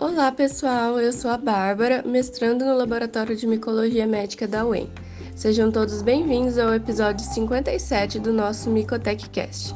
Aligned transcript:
Olá 0.00 0.32
pessoal, 0.32 0.98
eu 0.98 1.12
sou 1.12 1.30
a 1.30 1.36
Bárbara, 1.36 2.02
mestrando 2.02 2.64
no 2.64 2.74
Laboratório 2.74 3.36
de 3.36 3.46
Micologia 3.46 4.06
Médica 4.06 4.48
da 4.48 4.64
UEM. 4.64 4.88
Sejam 5.36 5.70
todos 5.70 6.00
bem-vindos 6.00 6.56
ao 6.56 6.72
episódio 6.72 7.22
57 7.22 8.18
do 8.18 8.32
nosso 8.32 8.70
MicotechCast. 8.70 9.74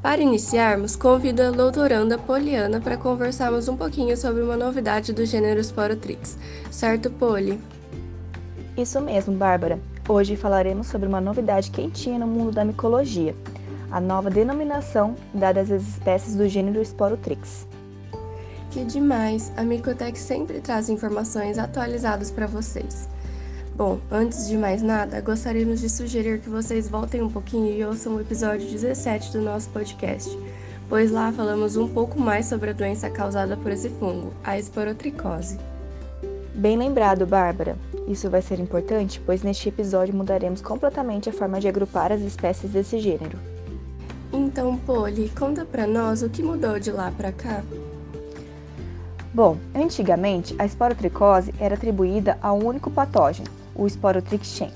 Para 0.00 0.22
iniciarmos, 0.22 0.96
convido 0.96 1.42
a 1.42 1.50
doutoranda 1.50 2.16
Poliana 2.16 2.80
para 2.80 2.96
conversarmos 2.96 3.68
um 3.68 3.76
pouquinho 3.76 4.16
sobre 4.16 4.42
uma 4.42 4.56
novidade 4.56 5.12
do 5.12 5.26
gênero 5.26 5.62
Sporotrix. 5.62 6.38
Certo, 6.70 7.10
Poli? 7.10 7.60
Isso 8.78 8.98
mesmo, 9.02 9.36
Bárbara. 9.36 9.78
Hoje 10.08 10.36
falaremos 10.36 10.86
sobre 10.86 11.06
uma 11.06 11.20
novidade 11.20 11.70
quentinha 11.70 12.18
no 12.18 12.26
mundo 12.26 12.50
da 12.50 12.64
micologia, 12.64 13.36
a 13.90 14.00
nova 14.00 14.30
denominação 14.30 15.16
dada 15.34 15.60
às 15.60 15.68
espécies 15.68 16.34
do 16.34 16.48
gênero 16.48 16.80
Sporotrix. 16.80 17.66
Que 18.76 18.84
demais! 18.84 19.50
A 19.56 19.62
Micotech 19.62 20.18
sempre 20.18 20.60
traz 20.60 20.90
informações 20.90 21.56
atualizadas 21.56 22.30
para 22.30 22.46
vocês. 22.46 23.08
Bom, 23.74 23.98
antes 24.10 24.46
de 24.46 24.54
mais 24.54 24.82
nada, 24.82 25.18
gostaríamos 25.22 25.80
de 25.80 25.88
sugerir 25.88 26.40
que 26.40 26.50
vocês 26.50 26.86
voltem 26.86 27.22
um 27.22 27.30
pouquinho 27.30 27.72
e 27.72 27.82
ouçam 27.82 28.14
o 28.14 28.20
episódio 28.20 28.68
17 28.68 29.32
do 29.32 29.40
nosso 29.40 29.70
podcast, 29.70 30.28
pois 30.90 31.10
lá 31.10 31.32
falamos 31.32 31.78
um 31.78 31.88
pouco 31.88 32.20
mais 32.20 32.44
sobre 32.44 32.68
a 32.68 32.72
doença 32.74 33.08
causada 33.08 33.56
por 33.56 33.72
esse 33.72 33.88
fungo, 33.88 34.34
a 34.44 34.58
esporotricose. 34.58 35.58
Bem 36.54 36.76
lembrado, 36.76 37.24
Bárbara. 37.24 37.78
Isso 38.06 38.28
vai 38.28 38.42
ser 38.42 38.60
importante, 38.60 39.22
pois 39.24 39.42
neste 39.42 39.70
episódio 39.70 40.14
mudaremos 40.14 40.60
completamente 40.60 41.30
a 41.30 41.32
forma 41.32 41.58
de 41.58 41.66
agrupar 41.66 42.12
as 42.12 42.20
espécies 42.20 42.70
desse 42.72 42.98
gênero. 42.98 43.38
Então, 44.30 44.76
Poli, 44.76 45.30
conta 45.30 45.64
pra 45.64 45.86
nós 45.86 46.22
o 46.22 46.28
que 46.28 46.42
mudou 46.42 46.78
de 46.78 46.92
lá 46.92 47.10
para 47.10 47.32
cá. 47.32 47.62
Bom, 49.32 49.58
antigamente 49.74 50.54
a 50.58 50.64
esporotricose 50.64 51.54
era 51.60 51.74
atribuída 51.74 52.38
a 52.40 52.52
um 52.52 52.64
único 52.64 52.90
patógeno, 52.90 53.48
o 53.74 53.86
Sporotrix 53.86 54.46
schenck. 54.46 54.74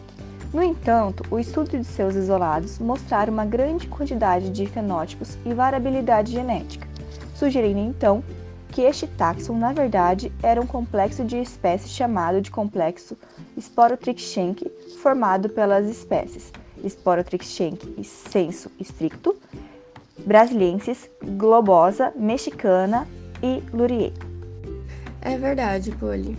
No 0.53 0.62
entanto, 0.62 1.25
o 1.31 1.39
estudo 1.39 1.79
de 1.79 1.84
seus 1.84 2.15
isolados 2.15 2.79
mostraram 2.79 3.33
uma 3.33 3.45
grande 3.45 3.87
quantidade 3.87 4.51
de 4.51 4.67
fenótipos 4.67 5.39
e 5.45 5.55
variabilidade 5.55 6.33
genética, 6.33 6.87
sugerindo 7.34 7.79
então 7.79 8.23
que 8.69 8.83
este 8.83 9.07
táxon, 9.07 9.57
na 9.57 9.73
verdade, 9.73 10.33
era 10.42 10.61
um 10.61 10.67
complexo 10.67 11.25
de 11.25 11.41
espécies 11.41 11.91
chamado 11.91 12.41
de 12.41 12.51
complexo 12.51 13.17
Sporotrix 13.59 14.23
schenck, 14.23 14.70
formado 15.01 15.48
pelas 15.48 15.89
espécies 15.89 16.53
Sporotrix 16.89 17.47
schenck 17.47 18.05
sensu 18.05 18.70
stricto, 18.81 19.37
brasiliensis, 20.25 21.11
globosa, 21.23 22.12
mexicana 22.17 23.07
e 23.42 23.62
lurier. 23.73 24.30
É 25.23 25.37
verdade, 25.37 25.91
Polly. 25.93 26.37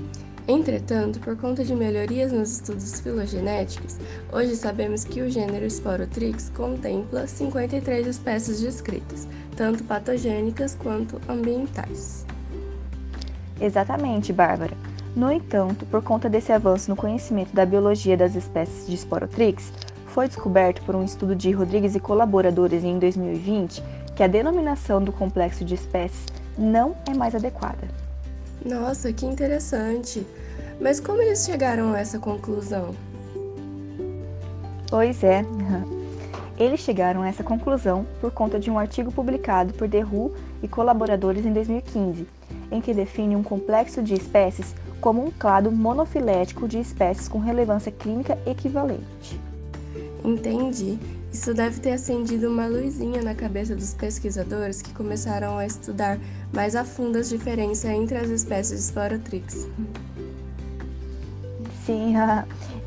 Entretanto, 0.47 1.19
por 1.19 1.37
conta 1.37 1.63
de 1.63 1.75
melhorias 1.75 2.31
nos 2.31 2.53
estudos 2.53 2.99
filogenéticos, 2.99 3.97
hoje 4.31 4.55
sabemos 4.55 5.03
que 5.03 5.21
o 5.21 5.29
gênero 5.29 5.69
Sporotrix 5.69 6.49
contempla 6.49 7.27
53 7.27 8.07
espécies 8.07 8.59
descritas, 8.59 9.27
tanto 9.55 9.83
patogênicas 9.83 10.75
quanto 10.75 11.21
ambientais. 11.29 12.25
Exatamente, 13.59 14.33
Bárbara. 14.33 14.75
No 15.15 15.31
entanto, 15.31 15.85
por 15.85 16.01
conta 16.01 16.27
desse 16.27 16.51
avanço 16.51 16.89
no 16.89 16.95
conhecimento 16.95 17.53
da 17.53 17.65
biologia 17.65 18.17
das 18.17 18.35
espécies 18.35 18.87
de 18.87 18.97
Sporotrix, 18.97 19.71
foi 20.07 20.27
descoberto 20.27 20.81
por 20.81 20.95
um 20.95 21.03
estudo 21.03 21.35
de 21.35 21.51
Rodrigues 21.51 21.93
e 21.93 21.99
colaboradores 21.99 22.83
em 22.83 22.97
2020 22.97 23.83
que 24.15 24.23
a 24.23 24.27
denominação 24.27 25.03
do 25.03 25.11
complexo 25.11 25.63
de 25.63 25.75
espécies 25.75 26.25
não 26.57 26.95
é 27.07 27.13
mais 27.13 27.35
adequada. 27.35 27.87
Nossa, 28.65 29.11
que 29.11 29.25
interessante! 29.25 30.25
Mas 30.79 30.99
como 30.99 31.21
eles 31.21 31.45
chegaram 31.45 31.93
a 31.93 31.99
essa 31.99 32.19
conclusão? 32.19 32.95
Pois 34.89 35.23
é, 35.23 35.45
eles 36.57 36.81
chegaram 36.81 37.21
a 37.21 37.27
essa 37.27 37.43
conclusão 37.43 38.05
por 38.19 38.31
conta 38.31 38.59
de 38.59 38.69
um 38.69 38.77
artigo 38.77 39.11
publicado 39.11 39.73
por 39.73 39.87
Who 39.87 40.33
e 40.61 40.67
colaboradores 40.67 41.45
em 41.45 41.53
2015, 41.53 42.27
em 42.71 42.81
que 42.81 42.93
define 42.93 43.35
um 43.35 43.43
complexo 43.43 44.01
de 44.01 44.13
espécies 44.13 44.75
como 44.99 45.25
um 45.25 45.31
clado 45.31 45.71
monofilético 45.71 46.67
de 46.67 46.79
espécies 46.79 47.27
com 47.27 47.39
relevância 47.39 47.91
clínica 47.91 48.37
equivalente. 48.45 49.39
Entendi. 50.23 50.99
Isso 51.31 51.53
deve 51.53 51.79
ter 51.79 51.93
acendido 51.93 52.49
uma 52.49 52.67
luzinha 52.67 53.21
na 53.21 53.33
cabeça 53.33 53.73
dos 53.73 53.93
pesquisadores 53.93 54.81
que 54.81 54.93
começaram 54.93 55.57
a 55.57 55.65
estudar 55.65 56.19
mais 56.51 56.75
a 56.75 56.83
fundo 56.83 57.17
as 57.17 57.29
diferenças 57.29 57.89
entre 57.89 58.17
as 58.17 58.29
espécies 58.29 58.79
de 58.79 58.85
Sporotrix. 58.85 59.67
Sim, 61.85 62.13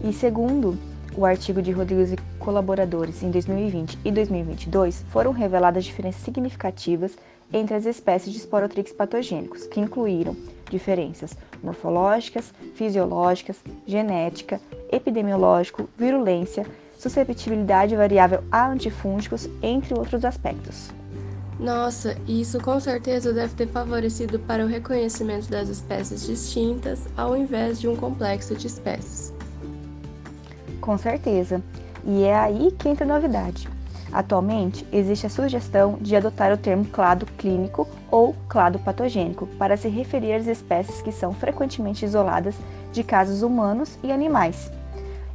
e 0.03 0.12
segundo 0.12 0.78
o 1.16 1.25
artigo 1.25 1.62
de 1.62 1.72
Rodrigues 1.72 2.12
e 2.12 2.16
colaboradores 2.38 3.22
em 3.22 3.31
2020 3.31 3.99
e 4.04 4.10
2022, 4.10 5.04
foram 5.09 5.33
reveladas 5.33 5.84
diferenças 5.84 6.21
significativas 6.22 7.16
entre 7.53 7.75
as 7.75 7.87
espécies 7.87 8.33
de 8.33 8.38
Sporotrix 8.41 8.93
patogênicos, 8.93 9.66
que 9.66 9.81
incluíram 9.81 10.37
diferenças 10.71 11.37
morfológicas, 11.62 12.53
fisiológicas, 12.75 13.56
genética, 13.87 14.60
epidemiológico, 14.93 15.88
virulência 15.97 16.66
susceptibilidade 17.04 17.97
variável 17.97 18.42
a 18.50 18.66
antifúngicos, 18.66 19.48
entre 19.62 19.94
outros 19.94 20.25
aspectos. 20.25 20.91
Nossa, 21.59 22.16
isso 22.26 22.60
com 22.60 22.81
certeza 22.81 23.32
deve 23.32 23.54
ter 23.54 23.69
favorecido 23.69 24.38
para 24.41 24.65
o 24.65 24.69
reconhecimento 24.69 25.48
das 25.48 25.69
espécies 25.69 26.26
distintas 26.26 27.00
ao 27.16 27.37
invés 27.37 27.81
de 27.81 27.88
um 27.88 27.94
complexo 27.94 28.56
de 28.56 28.66
espécies. 28.66 29.32
Com 30.81 30.98
certeza, 30.98 31.62
e 32.04 32.25
é 32.25 32.34
aí 32.34 32.72
que 32.72 32.88
entra 32.88 33.04
a 33.04 33.09
novidade. 33.09 33.69
Atualmente, 34.12 34.86
existe 34.92 35.26
a 35.26 35.31
sugestão 35.31 35.98
de 36.00 36.15
adotar 36.15 36.53
o 36.53 36.56
termo 36.56 36.84
clado 36.84 37.26
clínico 37.38 37.88
ou 38.10 38.34
clado 38.48 38.78
patogênico 38.78 39.47
para 39.59 39.76
se 39.76 39.88
referir 39.88 40.34
às 40.34 40.47
espécies 40.47 41.03
que 41.03 41.10
são 41.10 41.32
frequentemente 41.32 42.04
isoladas 42.04 42.54
de 42.92 43.03
casos 43.03 43.42
humanos 43.42 43.98
e 44.04 44.12
animais, 44.12 44.71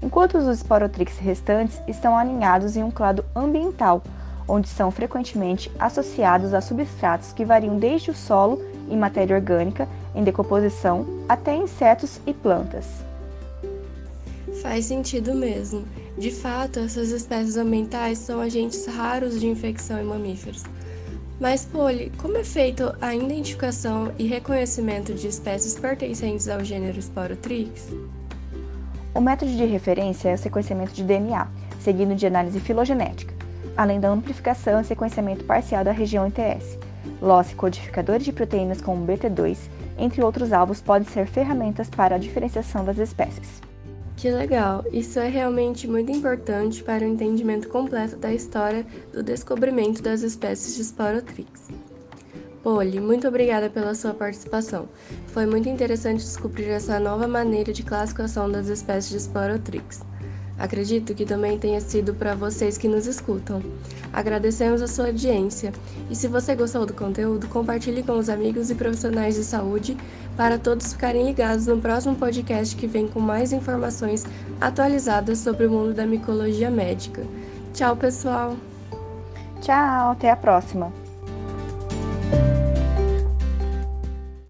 enquanto 0.01 0.37
os 0.37 0.47
esporotrix 0.47 1.17
restantes 1.17 1.81
estão 1.87 2.17
alinhados 2.17 2.75
em 2.75 2.83
um 2.83 2.91
clado 2.91 3.23
ambiental, 3.35 4.01
onde 4.47 4.67
são 4.67 4.89
frequentemente 4.89 5.71
associados 5.79 6.53
a 6.53 6.61
substratos 6.61 7.33
que 7.33 7.45
variam 7.45 7.77
desde 7.77 8.11
o 8.11 8.15
solo 8.15 8.61
e 8.89 8.95
matéria 8.95 9.35
orgânica 9.35 9.87
em 10.15 10.23
decomposição 10.23 11.05
até 11.27 11.55
insetos 11.55 12.19
e 12.25 12.33
plantas. 12.33 12.85
Faz 14.61 14.85
sentido 14.85 15.33
mesmo. 15.35 15.85
De 16.17 16.31
fato, 16.31 16.79
essas 16.79 17.11
espécies 17.11 17.55
ambientais 17.55 18.17
são 18.17 18.41
agentes 18.41 18.85
raros 18.87 19.39
de 19.39 19.47
infecção 19.47 20.01
em 20.01 20.03
mamíferos. 20.03 20.63
Mas, 21.39 21.63
Poli, 21.63 22.11
como 22.17 22.35
é 22.35 22.43
feita 22.43 22.97
a 22.99 23.15
identificação 23.15 24.11
e 24.19 24.25
reconhecimento 24.25 25.13
de 25.13 25.27
espécies 25.27 25.79
pertencentes 25.79 26.49
ao 26.49 26.61
gênero 26.65 27.01
Sporotrix? 27.01 27.87
O 29.13 29.21
método 29.21 29.51
de 29.51 29.65
referência 29.65 30.29
é 30.29 30.35
o 30.35 30.37
sequenciamento 30.37 30.93
de 30.93 31.03
DNA, 31.03 31.47
seguido 31.79 32.15
de 32.15 32.27
análise 32.27 32.59
filogenética, 32.59 33.33
além 33.75 33.99
da 33.99 34.09
amplificação 34.09 34.79
e 34.79 34.85
sequenciamento 34.85 35.45
parcial 35.45 35.83
da 35.83 35.91
região 35.91 36.27
ITS. 36.27 36.77
Loss 37.21 37.51
e 37.51 37.55
codificadores 37.55 38.23
de 38.23 38.31
proteínas 38.31 38.81
como 38.81 39.05
BT2, 39.05 39.57
entre 39.97 40.23
outros 40.23 40.53
alvos, 40.53 40.81
podem 40.81 41.07
ser 41.07 41.25
ferramentas 41.25 41.89
para 41.89 42.15
a 42.15 42.19
diferenciação 42.19 42.85
das 42.85 42.97
espécies. 42.97 43.61
Que 44.15 44.29
legal! 44.29 44.83
Isso 44.91 45.17
é 45.17 45.27
realmente 45.27 45.87
muito 45.87 46.11
importante 46.11 46.83
para 46.83 47.03
o 47.03 47.07
entendimento 47.07 47.67
completo 47.69 48.17
da 48.17 48.33
história 48.33 48.85
do 49.13 49.23
descobrimento 49.23 50.03
das 50.03 50.21
espécies 50.21 50.75
de 50.75 50.83
Sporotrix. 50.83 51.69
Poli, 52.63 52.99
muito 52.99 53.27
obrigada 53.27 53.69
pela 53.69 53.95
sua 53.95 54.13
participação. 54.13 54.89
Foi 55.27 55.45
muito 55.45 55.69
interessante 55.69 56.23
descobrir 56.23 56.69
essa 56.69 56.99
nova 56.99 57.27
maneira 57.27 57.71
de 57.71 57.83
classificação 57.83 58.51
das 58.51 58.67
espécies 58.67 59.11
de 59.11 59.19
Sporotrix. 59.19 60.01
Acredito 60.59 61.15
que 61.15 61.25
também 61.25 61.57
tenha 61.57 61.79
sido 61.79 62.13
para 62.13 62.35
vocês 62.35 62.77
que 62.77 62.89
nos 62.89 63.07
escutam. 63.07 63.63
Agradecemos 64.11 64.81
a 64.81 64.87
sua 64.87 65.07
audiência 65.07 65.71
e 66.09 66.15
se 66.15 66.27
você 66.27 66.53
gostou 66.53 66.85
do 66.85 66.93
conteúdo, 66.93 67.47
compartilhe 67.47 68.03
com 68.03 68.17
os 68.17 68.27
amigos 68.27 68.69
e 68.69 68.75
profissionais 68.75 69.35
de 69.35 69.43
saúde 69.45 69.95
para 70.35 70.57
todos 70.57 70.91
ficarem 70.91 71.25
ligados 71.25 71.65
no 71.65 71.79
próximo 71.79 72.15
podcast 72.15 72.75
que 72.75 72.87
vem 72.87 73.07
com 73.07 73.21
mais 73.21 73.53
informações 73.53 74.25
atualizadas 74.59 75.39
sobre 75.39 75.65
o 75.65 75.71
mundo 75.71 75.93
da 75.93 76.05
micologia 76.05 76.69
médica. 76.69 77.23
Tchau, 77.73 77.95
pessoal! 77.95 78.57
Tchau, 79.61 80.11
até 80.11 80.29
a 80.29 80.35
próxima! 80.35 81.08